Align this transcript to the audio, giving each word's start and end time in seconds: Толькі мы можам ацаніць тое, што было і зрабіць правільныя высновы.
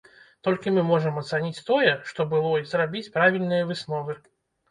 Толькі 0.45 0.71
мы 0.75 0.83
можам 0.91 1.19
ацаніць 1.21 1.63
тое, 1.67 1.91
што 2.11 2.25
было 2.31 2.51
і 2.61 2.65
зрабіць 2.71 3.11
правільныя 3.17 3.67
высновы. 3.73 4.19